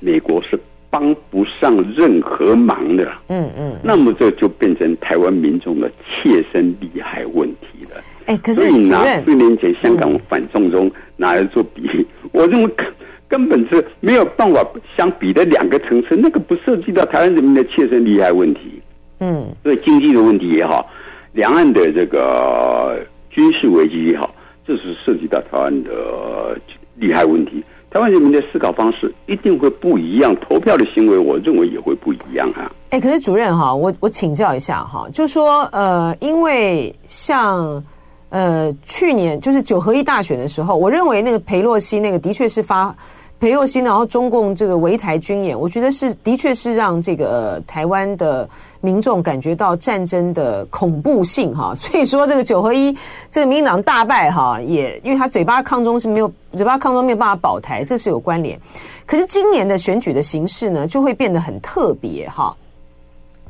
[0.04, 0.58] 美国是
[0.90, 3.10] 帮不上任何忙的。
[3.28, 8.00] 嗯嗯，那么这就变成台湾民众的切身利害问题了。
[8.26, 12.86] 哎，可是所以你拿四年前香港反送中拿来做比 我认为根
[13.28, 14.64] 根本是没有办法
[14.96, 18.80] 相比的两个层次，那个不涉及到台湾人民的切身利害问题。
[19.20, 20.88] 嗯，所以经济的问题也好，
[21.32, 24.34] 两岸的这个军事危机也好，
[24.66, 26.56] 这是涉及到台湾的
[26.96, 27.62] 利害问题。
[27.94, 32.68] 台湾人民的思考方式一定会不一样，投票的行为我认为也会不一样啊。
[32.90, 37.82] 哎，可是主任哈，我我请教一下哈，就说呃，因为像。
[38.30, 42.92] 呃，去年就是九合一大选的时候，我认为那个裴洛西那个的确是发
[43.40, 48.48] 裴洛西，然后中共这个围台军演，我觉得是的确是让这个、台湾的
[48.80, 51.74] 民众感觉到战争的恐怖性哈。
[51.76, 52.96] 所以说这个九合一
[53.28, 58.58] 这个民进党大败哈，也因为他嘴巴抗中是没有嘴巴抗中没有办法保台，这是有关联。
[59.04, 62.56] 可是今年的选举的形式呢，就会变得很特别哈。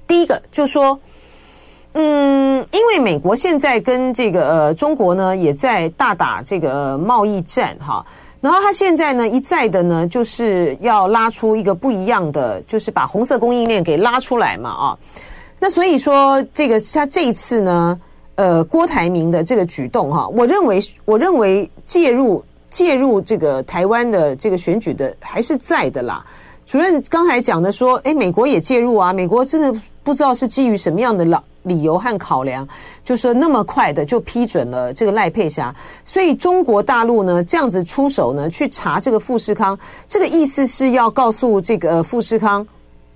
[0.07, 0.99] 第一个就说。
[1.97, 8.05] 嗯，因为美国现在跟这个呃中国呢也在大打这个贸易战哈，
[8.45, 14.99] 然后他现在呢一再的呢就是要拉出一个不一样的，就是把红色供应链给拉出来嘛啊，
[15.59, 17.99] 那所以说这个他这一次呢，
[18.35, 26.23] 呃郭台铭的这个举动哈，我认为我认为介入介入这个台湾的这个选举的还是在的啦。
[26.67, 29.73] 主任刚才讲的说，诶，美国也介入啊，美国真的
[30.03, 31.43] 不知道是基于什么样的老。
[31.65, 32.69] 理由和考量，
[33.03, 35.75] 就说那么快的就批准了这个赖佩霞，
[36.05, 42.67] 所以中国大陆呢这样子出手呢去查这个富士康，这个意思是要告诉这个富士康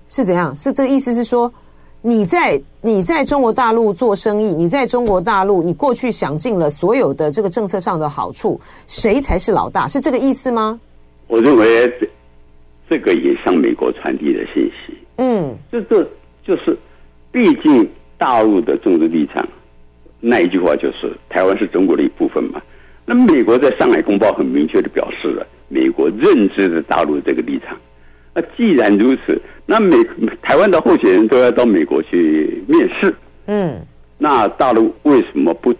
[0.07, 0.55] 是怎样？
[0.55, 1.53] 是这个意思是说
[2.01, 9.87] 你在你在中国大陆做生意，你在中国大陆你过去享尽了所有的这个政策上的好处，谁才是老大？
[9.87, 10.79] 是这个意思吗？
[11.27, 11.87] 我认为
[12.89, 14.93] 这个也向美国传递了信息。
[15.17, 16.09] 嗯，这这
[16.43, 16.77] 就是
[17.31, 17.87] 毕竟。
[18.19, 19.47] 大陆的政治立场，
[20.19, 22.61] 那一句话就是台湾是中国的一部分嘛。
[23.05, 27.77] 那美国在上海公报很明确的表示了，美国认知的大陆的这个立场。
[28.33, 29.95] 那既然如此，那美
[30.41, 33.15] 台湾的候选人都要到美国去面试。
[33.45, 33.79] 嗯，
[34.17, 35.73] 那大陆为什么不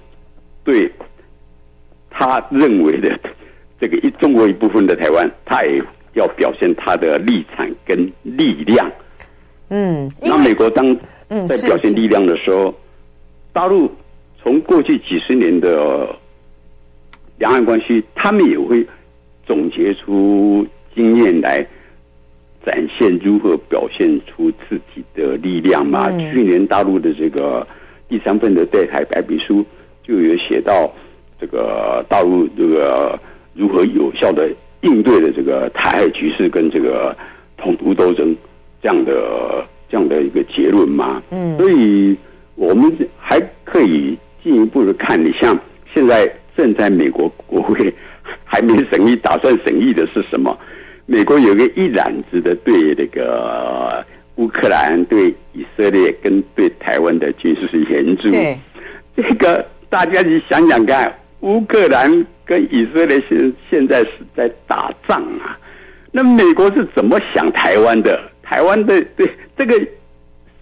[0.64, 0.90] 对
[2.10, 3.20] 他认为的
[3.82, 5.84] 这个一中国一部分的台湾，他也
[6.20, 8.92] 要表现他的立场跟力量？
[9.70, 10.96] 嗯，那美国当。
[11.48, 12.74] 在表现力量的时候，
[13.54, 13.88] 大陆
[14.42, 16.10] 从过去几十年的
[17.38, 18.84] 两岸关系，他们也会
[19.46, 21.64] 总结出经验来
[22.66, 26.10] 展现如何表现出自己的力量嘛。
[26.18, 27.68] 去年大陆的这个
[28.08, 29.64] 第三份的对台白皮书
[30.02, 30.92] 就有写到，
[31.40, 33.20] 这个大陆这个
[33.54, 34.50] 如何有效的
[34.82, 37.16] 应对的这个台海局势跟这个
[37.58, 38.36] 统独斗争
[38.82, 39.66] 这样的。
[39.92, 42.16] 这样的一个结论吗，嗯，所以
[42.54, 45.60] 我们还可以进一步的看，你像
[45.92, 47.92] 现在正在美国国会
[48.44, 50.56] 还没审议，打算审议的是什么？
[51.08, 58.56] 美国有个一揽子的对那个乌克兰、对以色列跟对台湾的军事援助，对，
[59.18, 65.56] 这个大家你想想看，乌克兰跟以色列现现在是在打仗啊，
[66.12, 68.20] 那美国是怎么想台湾的？
[68.42, 69.80] 台湾的对这个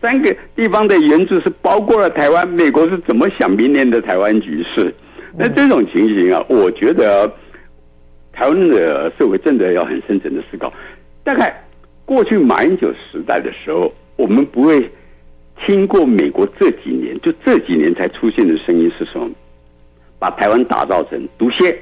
[0.02, 4.93] 三个地方的援助是包括了台湾，美国是怎么想明年的台湾局势？
[5.38, 7.26] 那这种情形啊，我觉得
[8.34, 10.73] 台湾的社会真的要很深层的思考。
[11.23, 11.56] 大概
[12.04, 14.91] 过去马英九时代的时候，我们不会
[15.65, 19.30] 听过美国这几年就这几年才出现的声音是什么？
[20.20, 21.78] 把台湾打造成毒蝎，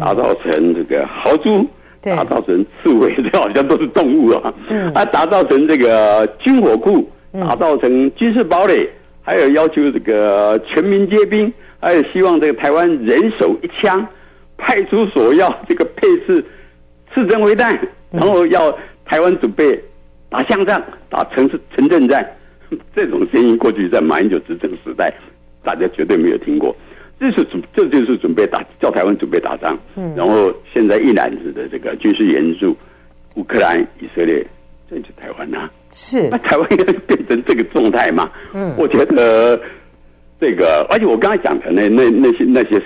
[0.00, 1.66] 打造成这个豪猪。
[2.00, 4.54] 打造成刺猬，这好像都是动物啊！
[4.70, 8.88] 嗯，啊，打造成这个军火库，打造成军事堡垒，
[9.20, 14.06] 还有要求这个全民皆兵，还有希望这个台湾人手一枪，
[14.56, 16.42] 派出所要这个配置
[17.12, 17.76] 刺针飞弹，
[18.12, 18.72] 然后要
[19.04, 19.78] 台湾准备
[20.30, 20.80] 打巷战、
[21.10, 22.24] 打城市城镇战。
[22.94, 25.12] 这种声音过去在马英九执政时代，
[25.64, 26.74] 大家绝对没有听过。
[27.20, 29.76] 这是准，这就是准备打，叫台湾准备打仗。
[29.96, 32.76] 嗯，然后现在一揽子的这个军事援助，
[33.34, 34.46] 乌克兰、以色列，
[34.88, 35.68] 这就台湾呐。
[35.90, 38.30] 是，那台湾应该变成这个状态嘛？
[38.54, 39.60] 嗯，我觉得
[40.40, 42.80] 这个，而且我刚才讲的那那那些那些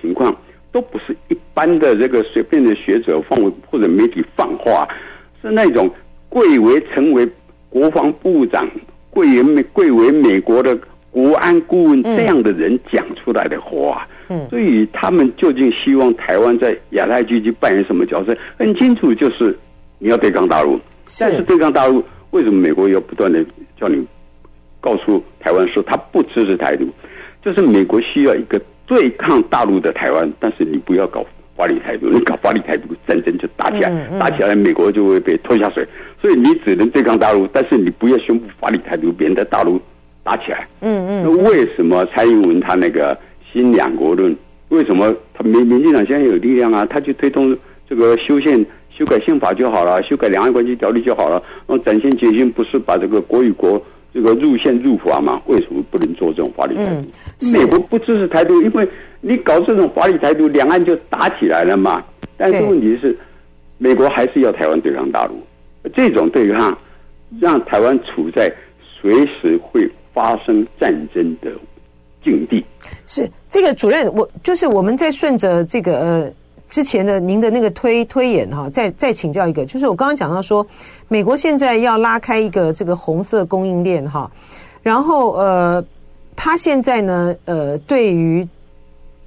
[0.00, 0.36] 情况，
[0.72, 3.38] 都不是一般的这个随便的学者放
[3.70, 4.88] 或者媒体放话，
[5.40, 5.88] 是那种
[6.28, 7.28] 贵为成为
[7.70, 8.68] 国防部长，
[9.10, 10.76] 贵为美贵为美国的。
[11.14, 18.36] 国安顾问这样的人讲出来的话，嗯、嗯，所以他们究竟希望台湾在亚太地区去扮演什么角色？
[18.58, 19.56] 很清楚，就是
[20.00, 20.76] 你要对抗大陆。
[21.20, 22.02] 但是对抗大陆，
[22.32, 23.46] 为什么美国要不断的
[23.78, 24.04] 叫你
[24.80, 26.88] 告诉台湾说他不支持台独？
[27.44, 31.24] 就是美国需要一个对抗大陆的台湾，但是你不要搞
[31.56, 35.86] 法理台独，你搞法理台独，战争就打起来，打起来美国就会被拖下水。
[36.20, 39.80] 所以你只能对抗大陆，但是你不要宣布法理台独，免得大陆
[40.24, 40.66] 打起来。
[40.80, 41.22] 嗯嗯。
[41.22, 43.16] 那为什么蔡英文他那个
[43.52, 44.36] 新两国论？
[44.70, 46.84] 为什么他民民进党现在有力量啊？
[46.84, 47.56] 他去推动
[47.88, 53.80] 这个修宪、修改宪法就好了，修改两岸关系条例就好了，然后展现决心，不是把这个国与国。
[54.12, 56.92] 这个入宪入法嘛，为什么不能做这种法律台独？
[56.92, 57.06] 嗯、
[57.52, 58.88] 美国不支持台独，因为
[59.20, 62.00] 你搞这种法律台独，两岸就打起来了嘛。
[62.36, 63.18] 但是问题是，
[63.76, 65.42] 美国还是要台湾对抗大陆，
[65.96, 66.78] 这种对抗
[67.40, 68.48] 让台湾处在
[68.80, 71.50] 随时会发生战争的
[72.22, 72.64] 境地。
[73.06, 76.32] 是这个主任，我就是我们在顺着这个呃。
[76.66, 80.66] 之前的您的那个推推演哈，再再请教一个，就是我刚刚讲到说，
[81.08, 84.28] 美国现在要拉开一个这个红色供应链哈，
[84.82, 85.84] 然后呃，
[86.34, 88.48] 他现在呢呃，对于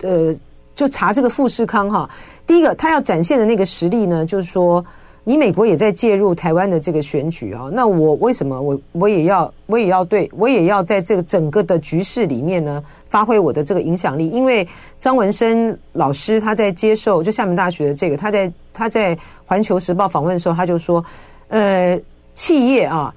[0.01, 0.35] 呃，
[0.75, 2.09] 就查这个富士康哈，
[2.47, 4.83] 第一个他要展现的那个实力呢，就是说。
[5.27, 7.69] 你美国也在介入台湾的这个选举啊？
[7.73, 14.29] 那我为什么我我也要我也要对我也要在这个整个的局势里面呢，发挥我的这个影响力？
[14.29, 14.65] 因为
[14.97, 21.03] 张文生老师他在接受就厦门大学的这个他在他在环球时报访问的时候，他就说，
[21.49, 21.99] 呃，
[22.33, 23.13] 企业啊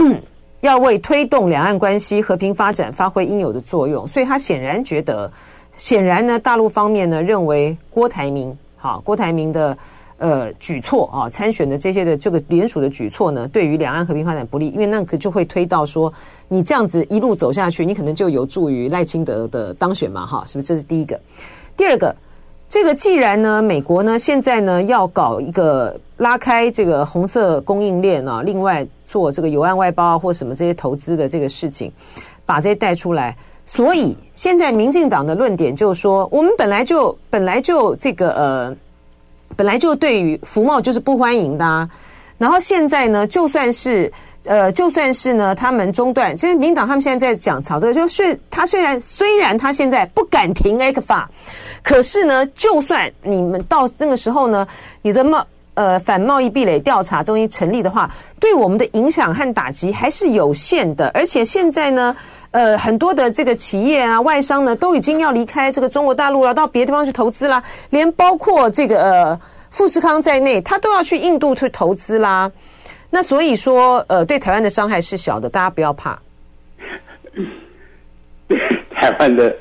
[0.62, 5.30] 要为推动两岸关系和平发展发挥应有的作用，所以他显然觉得，
[5.76, 9.76] 显然呢，大陆方面呢认为郭台铭好郭台铭的。
[10.22, 16.12] 呃，举措啊，参选的这些的这个联署的举措呢，对于两岸和平发展不利，因为那可就会推到说，
[16.46, 20.68] 你这样子一路走下去，你可能就有助于赖清德的当选嘛，哈，是不是？
[20.68, 21.20] 这是第一个。
[21.76, 22.14] 第二个，
[22.68, 31.90] 这个既然呢，美国呢现在呢要搞一个拉开这个红色供应链啊，另外做这个友岸外包啊或什么这些投资的这个事情，
[32.46, 38.76] 把这些带出来，所以现在民进党的论点就是说，我们本来就本来就这个呃。
[39.56, 41.88] 本来就对于服贸就是不欢迎的，啊，
[42.38, 44.12] 然后现在呢，就算是
[44.44, 51.24] 呃，就算是呢，他们中断，其实民党他们现在在讲吵这个，就是他虽然虽然他现在不敢停 ECFA，
[51.82, 54.66] 可是呢，就算你们到那个时候呢，
[55.02, 62.16] 你的贸呃反贸易壁垒调查终于成立的话，对我们的影响和打击还是有限的，而且现在呢。
[62.52, 67.62] 呃，很多的这个企业啊，外商呢，都已经要离开这个中国大陆了，到别的地方去投资啦。
[67.90, 69.40] 连包括这个呃
[69.70, 72.52] 富士康在内，他都要去印度去投资啦。
[73.08, 76.18] 那所以说，呃，对台湾的伤害是小的，大家不要怕。
[78.94, 79.56] 台湾的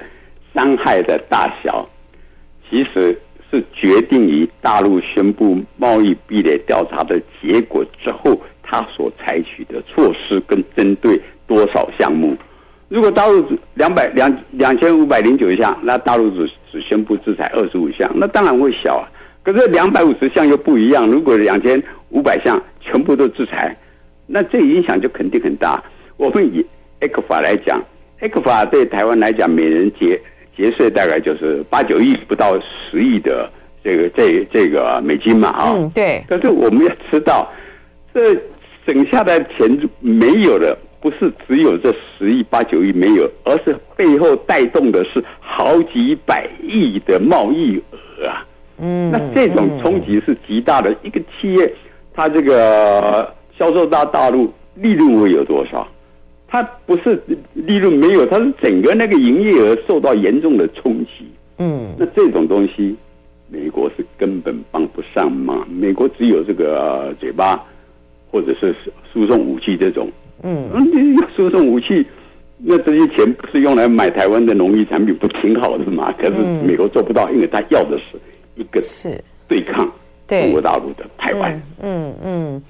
[0.53, 1.87] 伤害的大小，
[2.69, 3.17] 其实
[3.49, 12.35] 是决定于大陆宣布贸易壁垒调查的结果之后，他所采取的措施跟针对多少项目。
[12.91, 13.41] 如果大陆
[13.75, 19.07] 两百两两千五百零九项，那大陆只只宣布制裁二十五项，那当然会小啊。
[19.43, 23.73] 可是两百五十项又不一样，如果两千五百项全部都制裁，
[24.27, 25.81] 那这影响就肯定很大。
[26.17, 26.65] 我们以
[26.99, 27.81] ECFA 来讲
[28.19, 30.19] ，ECFA 对台湾来讲，每人节
[30.57, 33.49] 节税大概就是八九亿不到十亿的
[33.81, 35.73] 这个这这个美金嘛啊。
[35.73, 36.21] 嗯，对。
[36.27, 37.49] 可是我们要知道，
[38.13, 38.35] 这
[38.85, 40.77] 省下的钱没有了。
[41.01, 48.45] 不是只有这十亿八九亿没有，而是背后带动的是好几百亿的贸易额啊！
[48.77, 50.95] 嗯，那这种冲击是极大的。
[51.01, 51.73] 一个企业，
[52.13, 55.87] 它这个销售到大陆，利润会有多少？
[56.47, 57.19] 它不是
[57.53, 61.25] 利润没有，它是整个那个营业额受到严重的冲击。
[61.57, 62.95] 嗯，那这种东西，
[63.49, 65.67] 美国是根本帮不上忙。
[65.67, 67.59] 美国只有这个嘴巴，
[68.29, 68.75] 或者是
[69.11, 70.07] 输送武器这种。
[70.43, 72.05] 嗯，你输送武器，
[72.57, 76.13] 那这些钱不是用来买台湾的农业产品，不挺好的吗？
[76.17, 76.33] 可是
[76.65, 78.19] 美国做不到，因为他要的是
[78.55, 79.89] 一个是对抗
[80.27, 81.61] 中国大陆的台湾。
[81.81, 82.13] 嗯。
[82.23, 82.61] 嗯，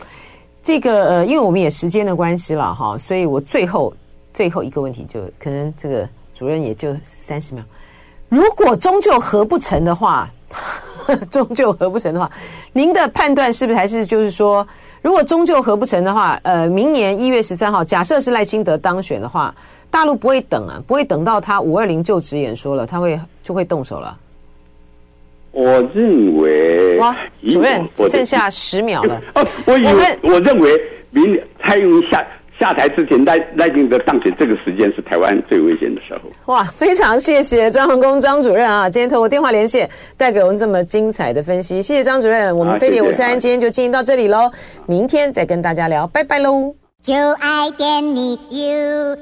[0.61, 3.93] 这个呃，因为我们也时间的关系了哈，所以我最后
[4.33, 7.63] 最后一个问题就可能这个主任也就三十秒，
[8.29, 10.29] 如果终究合不成的话，
[11.29, 12.29] 终究合不成的话，
[12.73, 14.67] 您的判断是不是还是就是说？
[15.01, 19.51] 如果终究合不成的话，呃，明年一月十三号，假设是赖清德当选的话，
[19.89, 24.15] 大陆不会等啊，不会等到他五二零就职演说了，他会就会动手了。
[25.51, 27.15] 我认为，哇，
[27.51, 29.19] 主任只剩下十秒了。
[29.33, 30.79] 哦，我以为，我认为
[31.09, 32.23] 明蔡英文下
[32.61, 36.21] 下台之前赖赖清德当选这个时间是台湾最危险的时候。
[36.53, 42.55] 哇，非常谢谢张恒公张主任啊，今天透过电话连线带给我们这么精彩的分析，谢谢张主任。
[42.55, 44.51] 我们飞碟午餐今天就进行到这里喽，
[44.85, 46.75] 明天再跟大家聊，拜拜喽。
[47.01, 49.17] 就爱点你 UFO。